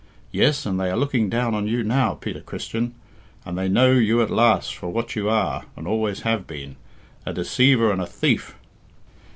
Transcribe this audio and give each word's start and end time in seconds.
Yes, 0.31 0.65
and 0.65 0.79
they 0.79 0.89
are 0.89 0.97
looking 0.97 1.29
down 1.29 1.53
on 1.53 1.67
you 1.67 1.83
now, 1.83 2.15
Peter 2.15 2.39
Christian, 2.41 2.95
and 3.45 3.55
they 3.55 3.69
know 3.69 3.91
you 3.91 4.23
at 4.23 4.31
last 4.31 4.73
for 4.73 4.89
what 4.89 5.15
you 5.15 5.29
are 5.29 5.65
and 5.77 5.87
always 5.87 6.21
have 6.21 6.47
been 6.47 6.75
a 7.23 7.31
deceiver 7.31 7.91
and 7.91 8.01
a 8.01 8.07
thief." 8.07 8.55